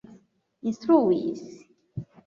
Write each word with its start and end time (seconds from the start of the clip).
instruis 0.67 1.41